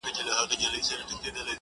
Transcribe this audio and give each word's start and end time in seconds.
دا 0.03 0.07
کيسه 0.59 0.71
درس 0.73 0.89
ورکوي 0.91 1.29
ډېر, 1.35 1.47